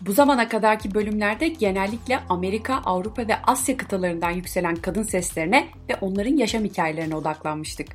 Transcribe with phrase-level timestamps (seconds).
[0.00, 6.36] Bu zamana kadarki bölümlerde genellikle Amerika, Avrupa ve Asya kıtalarından yükselen kadın seslerine ve onların
[6.36, 7.88] yaşam hikayelerine odaklanmıştık.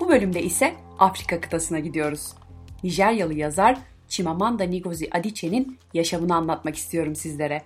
[0.00, 2.32] Bu bölümde ise Afrika kıtasına gidiyoruz.
[2.84, 7.62] Nijeryalı yazar Chimamanda Ngozi Adichie'nin yaşamını anlatmak istiyorum sizlere.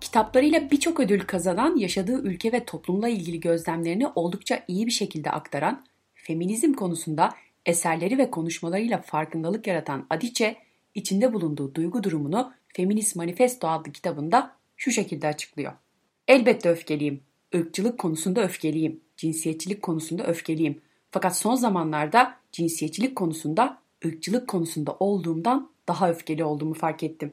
[0.00, 5.84] Kitaplarıyla birçok ödül kazanan, yaşadığı ülke ve toplumla ilgili gözlemlerini oldukça iyi bir şekilde aktaran,
[6.14, 7.30] feminizm konusunda
[7.66, 10.56] eserleri ve konuşmalarıyla farkındalık yaratan Adichie,
[10.94, 15.72] içinde bulunduğu duygu durumunu Feminist Manifesto adlı kitabında şu şekilde açıklıyor.
[16.28, 17.20] Elbette öfkeliyim.
[17.52, 19.00] Irkçılık konusunda öfkeliyim.
[19.16, 20.80] Cinsiyetçilik konusunda öfkeliyim.
[21.10, 27.32] Fakat son zamanlarda cinsiyetçilik konusunda ırkçılık konusunda olduğumdan daha öfkeli olduğumu fark ettim.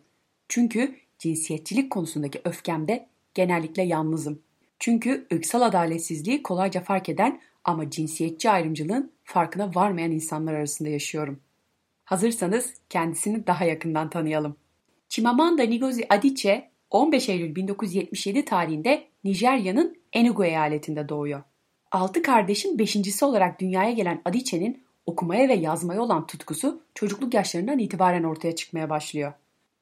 [0.50, 4.40] Çünkü cinsiyetçilik konusundaki öfkemde genellikle yalnızım.
[4.80, 11.40] Çünkü ırksal adaletsizliği kolayca fark eden ama cinsiyetçi ayrımcılığın farkına varmayan insanlar arasında yaşıyorum.
[12.06, 14.56] Hazırsanız kendisini daha yakından tanıyalım.
[15.14, 21.42] Chimamanda Ngozi Adichie 15 Eylül 1977 tarihinde Nijerya'nın Enugu eyaletinde doğuyor.
[21.92, 28.24] Altı kardeşin beşincisi olarak dünyaya gelen Adichie'nin okumaya ve yazmaya olan tutkusu çocukluk yaşlarından itibaren
[28.24, 29.34] ortaya çıkmaya başlıyor.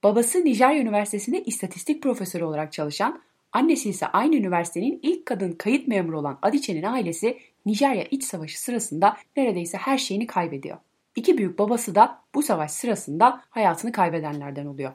[0.04, 6.20] Babası Nijerya Üniversitesi'nde istatistik profesörü olarak çalışan, annesi ise aynı üniversitenin ilk kadın kayıt memuru
[6.20, 10.78] olan Adichie'nin ailesi Nijerya İç Savaşı sırasında neredeyse her şeyini kaybediyor.
[11.16, 14.92] İki büyük babası da bu savaş sırasında hayatını kaybedenlerden oluyor.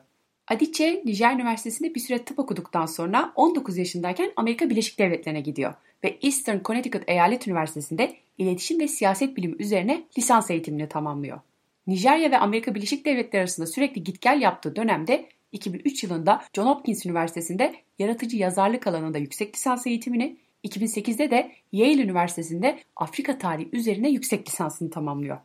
[0.48, 6.18] Adichie, Nijer Üniversitesi'nde bir süre tıp okuduktan sonra 19 yaşındayken Amerika Birleşik Devletleri'ne gidiyor ve
[6.22, 11.40] Eastern Connecticut Eyalet Üniversitesi'nde iletişim ve siyaset bilimi üzerine lisans eğitimini tamamlıyor.
[11.86, 17.06] Nijerya ve Amerika Birleşik Devletleri arasında sürekli git gel yaptığı dönemde 2003 yılında John Hopkins
[17.06, 24.48] Üniversitesi'nde yaratıcı yazarlık alanında yüksek lisans eğitimini, 2008'de de Yale Üniversitesi'nde Afrika tarihi üzerine yüksek
[24.48, 25.38] lisansını tamamlıyor.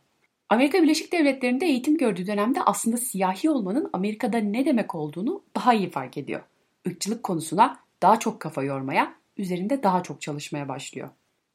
[0.52, 5.90] Amerika Birleşik Devletleri'nde eğitim gördüğü dönemde aslında siyahi olmanın Amerika'da ne demek olduğunu daha iyi
[5.90, 6.42] fark ediyor.
[6.86, 11.10] Irkçılık konusuna daha çok kafa yormaya, üzerinde daha çok çalışmaya başlıyor.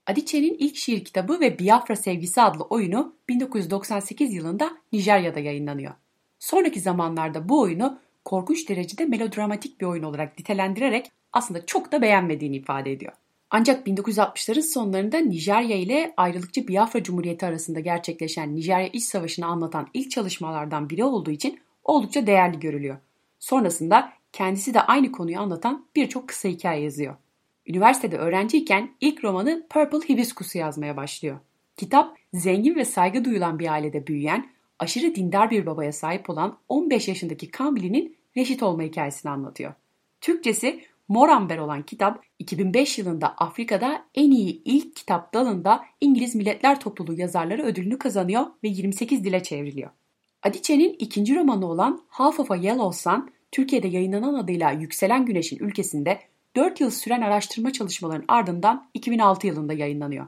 [0.06, 5.94] Adichie'nin ilk şiir kitabı ve Biafra Sevgisi adlı oyunu 1998 yılında Nijerya'da yayınlanıyor.
[6.38, 12.56] Sonraki zamanlarda bu oyunu korkunç derecede melodramatik bir oyun olarak nitelendirerek aslında çok da beğenmediğini
[12.56, 13.12] ifade ediyor.
[13.50, 20.10] Ancak 1960'ların sonlarında Nijerya ile ayrılıkçı Biafra Cumhuriyeti arasında gerçekleşen Nijerya İç Savaşı'nı anlatan ilk
[20.10, 22.96] çalışmalardan biri olduğu için oldukça değerli görülüyor.
[23.38, 27.16] Sonrasında kendisi de aynı konuyu anlatan birçok kısa hikaye yazıyor.
[27.66, 31.38] Üniversitede öğrenciyken ilk romanı Purple Hibiscus'u yazmaya başlıyor.
[31.76, 37.08] Kitap zengin ve saygı duyulan bir ailede büyüyen, aşırı dindar bir babaya sahip olan 15
[37.08, 39.74] yaşındaki Kambili'nin reşit olma hikayesini anlatıyor.
[40.20, 47.14] Türkçesi Moramber olan kitap 2005 yılında Afrika'da en iyi ilk kitap dalında İngiliz Milletler Topluluğu
[47.14, 49.90] yazarları ödülünü kazanıyor ve 28 dile çevriliyor.
[50.42, 56.20] Adichie'nin ikinci romanı olan Half of a Yellow Sun, Türkiye'de yayınlanan adıyla Yükselen Güneş'in ülkesinde
[56.56, 60.26] 4 yıl süren araştırma çalışmalarının ardından 2006 yılında yayınlanıyor.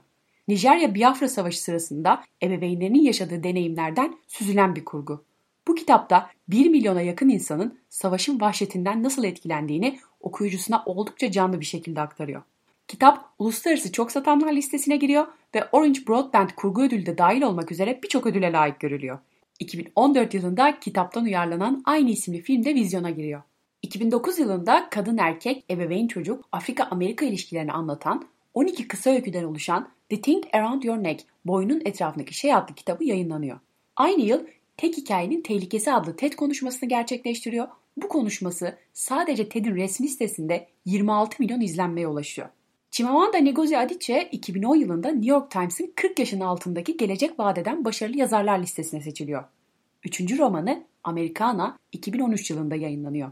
[0.49, 5.25] Nijerya Biafra Savaşı sırasında ebeveynlerinin yaşadığı deneyimlerden süzülen bir kurgu.
[5.78, 12.43] Kitapta 1 milyona yakın insanın savaşın vahşetinden nasıl etkilendiğini okuyucusuna oldukça canlı bir şekilde aktarıyor.
[12.89, 18.00] Kitap uluslararası çok satanlar listesine giriyor ve Orange Broadband kurgu ödülü de dahil olmak üzere
[18.03, 19.19] birçok ödüle layık görülüyor.
[19.59, 23.43] 2014 yılında kitaptan uyarlanan aynı isimli film de vizyona giriyor.
[23.83, 28.25] 2009 yılında kadın erkek, ebeveyn çocuk, Afrika-Amerika ilişkilerini anlatan
[28.55, 33.59] 12 kısa öyküden oluşan The Thing Around Your Neck, boynun etrafındaki şey adlı kitabı yayınlanıyor.
[33.97, 34.41] Aynı yıl
[34.78, 37.69] Tek Hikayenin Tehlikesi adlı TED konuşmasını gerçekleştiriyor.
[37.97, 42.49] Bu konuşması sadece TED'in resmi sitesinde 26 milyon izlenmeye ulaşıyor.
[42.91, 48.59] Chimamanda Ngozi Adichie 2010 yılında New York Times'ın 40 yaşın altındaki gelecek vadeden başarılı yazarlar
[48.59, 49.44] listesine seçiliyor.
[50.05, 53.31] Üçüncü romanı Americana 2013 yılında yayınlanıyor.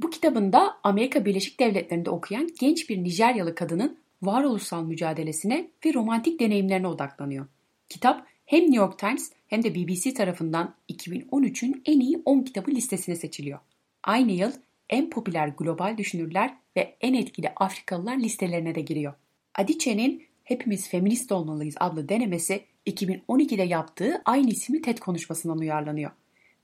[0.00, 6.88] Bu kitabında Amerika Birleşik Devletleri'nde okuyan genç bir Nijeryalı kadının varoluşsal mücadelesine ve romantik deneyimlerine
[6.88, 7.46] odaklanıyor.
[7.88, 13.16] Kitap hem New York Times hem de BBC tarafından 2013'ün en iyi 10 kitabı listesine
[13.16, 13.58] seçiliyor.
[14.02, 14.52] Aynı yıl
[14.90, 19.14] en popüler global düşünürler ve en etkili Afrikalılar listelerine de giriyor.
[19.54, 26.10] Adichie'nin Hepimiz Feminist Olmalıyız adlı denemesi 2012'de yaptığı aynı isimli TED konuşmasından uyarlanıyor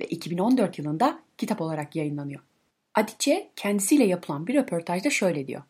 [0.01, 2.41] ve 2014 yılında kitap olarak yayınlanıyor.
[2.95, 5.63] Adichie kendisiyle yapılan bir röportajda şöyle diyor.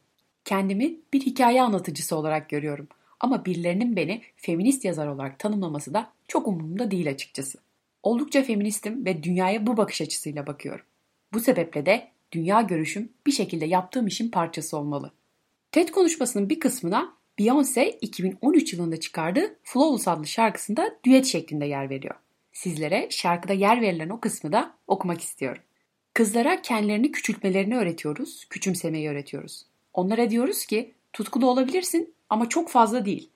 [0.45, 2.89] Kendimi bir hikaye anlatıcısı olarak görüyorum
[3.25, 7.59] ama birilerinin beni feminist yazar olarak tanımlaması da çok umurumda değil açıkçası.
[8.03, 10.85] Oldukça feministim ve dünyaya bu bakış açısıyla bakıyorum.
[11.33, 15.13] Bu sebeple de dünya görüşüm bir şekilde yaptığım işin parçası olmalı.
[15.73, 22.15] TED konuşmasının bir kısmına Beyoncé 2013 yılında çıkardığı Flawless adlı şarkısında düet şeklinde yer veriyor.
[22.53, 25.63] Sizlere şarkıda yer verilen o kısmı da okumak istiyorum.
[26.15, 29.67] Kızlara kendilerini küçültmelerini öğretiyoruz, küçümsemeyi öğretiyoruz.
[29.95, 33.31] Onlara diyoruz ki tutkulu olabilirsin ama çok fazla değil.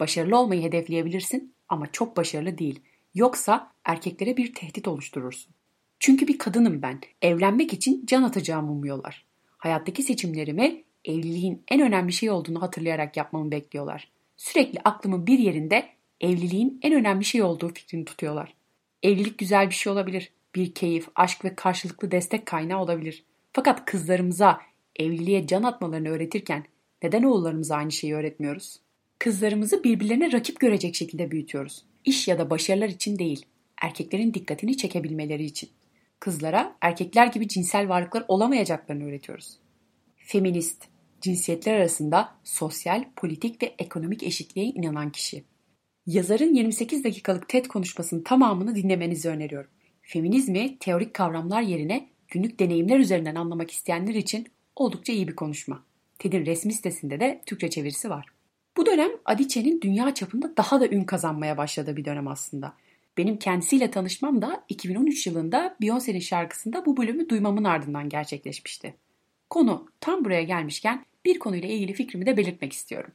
[0.00, 2.80] Başarılı olmayı hedefleyebilirsin ama çok başarılı değil.
[3.14, 5.54] Yoksa erkeklere bir tehdit oluşturursun.
[5.98, 7.00] Çünkü bir kadınım ben.
[7.22, 9.24] Evlenmek için can atacağımı umuyorlar.
[9.58, 14.10] Hayattaki seçimlerimi evliliğin en önemli şey olduğunu hatırlayarak yapmamı bekliyorlar.
[14.36, 15.88] Sürekli aklımın bir yerinde
[16.20, 18.54] evliliğin en önemli şey olduğu fikrini tutuyorlar.
[19.02, 20.32] Evlilik güzel bir şey olabilir.
[20.54, 23.24] Bir keyif, aşk ve karşılıklı destek kaynağı olabilir.
[23.52, 24.60] Fakat kızlarımıza
[24.96, 26.64] evliliğe can atmalarını öğretirken
[27.04, 28.80] neden oğullarımıza aynı şeyi öğretmiyoruz?
[29.18, 31.84] Kızlarımızı birbirlerine rakip görecek şekilde büyütüyoruz.
[32.04, 33.46] İş ya da başarılar için değil,
[33.82, 35.70] erkeklerin dikkatini çekebilmeleri için.
[36.20, 39.58] Kızlara erkekler gibi cinsel varlıklar olamayacaklarını öğretiyoruz.
[40.16, 40.84] Feminist,
[41.20, 45.44] cinsiyetler arasında sosyal, politik ve ekonomik eşitliğe inanan kişi.
[46.06, 49.70] Yazarın 28 dakikalık TED konuşmasının tamamını dinlemenizi öneriyorum.
[50.02, 54.46] Feminizmi teorik kavramlar yerine günlük deneyimler üzerinden anlamak isteyenler için
[54.76, 55.84] oldukça iyi bir konuşma.
[56.18, 58.26] TED'in resmi sitesinde de Türkçe çevirisi var.
[58.76, 62.74] Bu dönem Adichie'nin dünya çapında daha da ün kazanmaya başladığı bir dönem aslında.
[63.16, 68.94] Benim kendisiyle tanışmam da 2013 yılında Beyoncé'nin şarkısında bu bölümü duymamın ardından gerçekleşmişti.
[69.50, 73.10] Konu tam buraya gelmişken bir konuyla ilgili fikrimi de belirtmek istiyorum.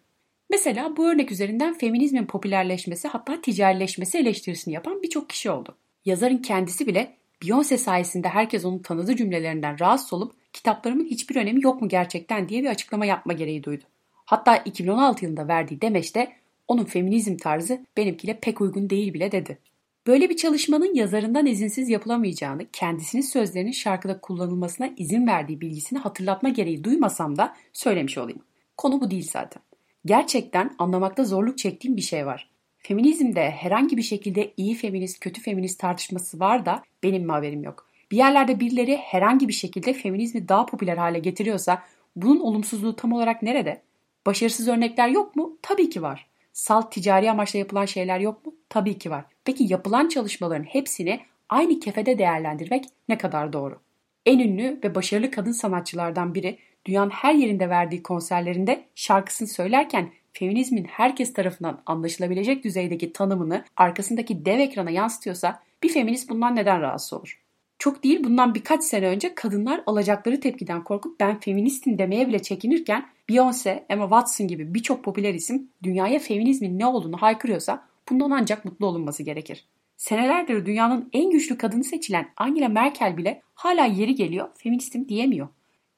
[0.50, 5.78] Mesela bu örnek üzerinden feminizmin popülerleşmesi hatta ticarileşmesi eleştirisini yapan birçok kişi oldu.
[6.06, 11.81] Yazarın kendisi bile Beyoncé sayesinde herkes onu tanıdığı cümlelerinden rahatsız olup kitaplarımın hiçbir önemi yok
[11.81, 13.84] mu gerçekten diye bir açıklama yapma gereği duydu.
[14.25, 16.31] Hatta 2016 yılında verdiği demeçte
[16.68, 19.60] onun feminizm tarzı benimkiyle pek uygun değil bile dedi.
[20.07, 26.84] Böyle bir çalışmanın yazarından izinsiz yapılamayacağını, kendisinin sözlerinin şarkıda kullanılmasına izin verdiği bilgisini hatırlatma gereği
[26.84, 28.42] duymasam da söylemiş olayım.
[28.78, 29.63] Konu bu değil zaten.
[30.06, 32.50] Gerçekten anlamakta zorluk çektiğim bir şey var.
[32.78, 37.89] Feminizmde herhangi bir şekilde iyi feminist, kötü feminist tartışması var da benim mi haberim yok.
[38.12, 41.84] Bir yerlerde birileri herhangi bir şekilde feminizmi daha popüler hale getiriyorsa
[42.16, 43.82] bunun olumsuzluğu tam olarak nerede?
[44.26, 45.58] Başarısız örnekler yok mu?
[45.62, 46.28] Tabii ki var.
[46.54, 48.56] Salt ticari amaçla yapılan şeyler yok mu?
[48.70, 49.26] Tabii ki var.
[49.46, 51.20] Peki yapılan çalışmaların hepsini
[51.50, 53.80] aynı kefede değerlendirmek ne kadar doğru?
[54.26, 60.84] En ünlü ve başarılı kadın sanatçılardan biri dünyanın her yerinde verdiği konserlerinde şarkısını söylerken feminizmin
[60.84, 67.49] herkes tarafından anlaşılabilecek düzeydeki tanımını arkasındaki dev ekrana yansıtıyorsa bir feminist bundan neden rahatsız olur?
[67.80, 73.06] Çok değil bundan birkaç sene önce kadınlar alacakları tepkiden korkup ben feministim demeye bile çekinirken
[73.30, 78.86] Beyoncé, Emma Watson gibi birçok popüler isim dünyaya feminizmin ne olduğunu haykırıyorsa bundan ancak mutlu
[78.86, 79.66] olunması gerekir.
[79.98, 85.48] Senelerdir dünyanın en güçlü kadını seçilen Angela Merkel bile hala yeri geliyor feministim diyemiyor.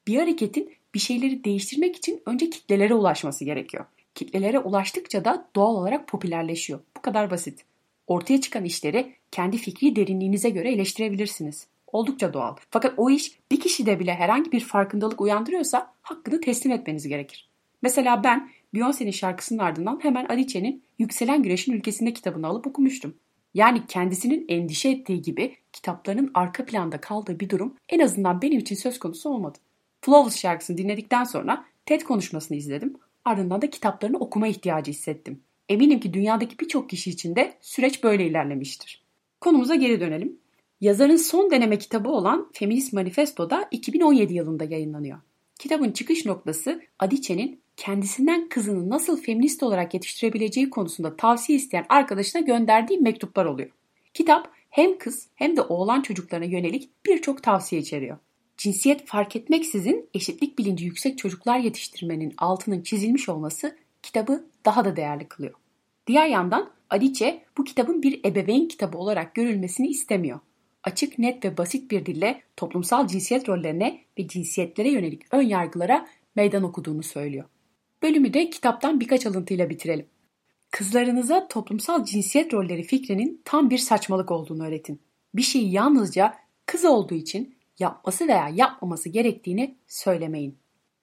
[0.08, 3.86] Bir hareketin bir şeyleri değiştirmek için önce kitlelere ulaşması gerekiyor.
[4.16, 6.80] Kitlelere ulaştıkça da doğal olarak popülerleşiyor.
[6.98, 7.66] Bu kadar basit.
[8.08, 11.68] Ortaya çıkan işleri kendi fikri derinliğinize göre eleştirebilirsiniz.
[11.88, 12.56] Oldukça doğal.
[12.70, 17.50] Fakat o iş bir kişide bile herhangi bir farkındalık uyandırıyorsa hakkını teslim etmeniz gerekir.
[17.82, 23.14] Mesela ben Beyoncé'nin şarkısının ardından hemen Adichie'nin Yükselen Güneşin Ülkesinde kitabını alıp okumuştum.
[23.54, 28.76] Yani kendisinin endişe ettiği gibi kitaplarının arka planda kaldığı bir durum en azından benim için
[28.76, 29.58] söz konusu olmadı.
[30.02, 32.96] Flawless şarkısını dinledikten sonra TED konuşmasını izledim.
[33.26, 35.42] Ardından da kitaplarını okuma ihtiyacı hissettim.
[35.72, 39.02] Eminim ki dünyadaki birçok kişi için de süreç böyle ilerlemiştir.
[39.42, 40.40] Konumuza geri dönelim.
[40.82, 45.20] Yazarın son deneme kitabı olan Feminist Manifesto'da 2017 yılında yayınlanıyor.
[45.60, 53.00] Kitabın çıkış noktası Adichie'nin kendisinden kızını nasıl feminist olarak yetiştirebileceği konusunda tavsiye isteyen arkadaşına gönderdiği
[53.00, 53.70] mektuplar oluyor.
[54.14, 58.18] Kitap hem kız hem de oğlan çocuklarına yönelik birçok tavsiye içeriyor.
[58.58, 65.28] Cinsiyet fark etmeksizin eşitlik bilinci yüksek çocuklar yetiştirmenin altının çizilmiş olması kitabı daha da değerli
[65.28, 65.61] kılıyor.
[66.08, 70.40] Diğer yandan Adiçe bu kitabın bir ebeveyn kitabı olarak görülmesini istemiyor.
[70.84, 76.64] Açık, net ve basit bir dille toplumsal cinsiyet rollerine ve cinsiyetlere yönelik ön yargılara meydan
[76.64, 77.46] okuduğunu söylüyor.
[78.04, 80.06] Bölümü de kitaptan birkaç alıntıyla bitirelim.
[80.72, 85.02] Kızlarınıza toplumsal cinsiyet rolleri fikrinin tam bir saçmalık olduğunu öğretin.
[85.36, 90.61] Bir şeyi yalnızca kız olduğu için yapması veya yapmaması gerektiğini söylemeyin.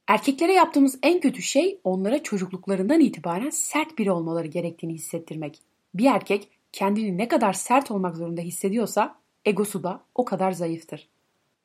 [0.08, 5.60] Erkeklere yaptığımız en kötü şey onlara çocukluklarından itibaren sert biri olmaları gerektiğini hissettirmek.
[5.94, 11.08] Bir erkek kendini ne kadar sert olmak zorunda hissediyorsa egosu da o kadar zayıftır.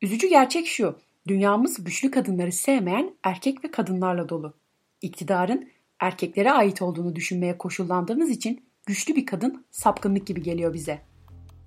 [0.02, 0.98] Üzücü gerçek şu,
[1.28, 4.54] dünyamız güçlü kadınları sevmeyen erkek ve kadınlarla dolu.
[5.02, 5.68] İktidarın
[6.00, 11.00] erkeklere ait olduğunu düşünmeye koşullandığımız için güçlü bir kadın sapkınlık gibi geliyor bize.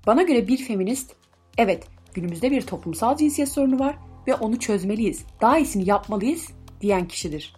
[0.07, 1.15] Bana göre bir feminist,
[1.57, 7.55] evet günümüzde bir toplumsal cinsiyet sorunu var ve onu çözmeliyiz, daha iyisini yapmalıyız diyen kişidir.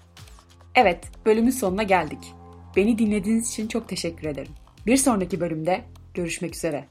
[0.76, 2.34] Evet, bölümün sonuna geldik.
[2.76, 4.52] Beni dinlediğiniz için çok teşekkür ederim.
[4.86, 5.82] Bir sonraki bölümde
[6.14, 6.86] görüşmek üzere.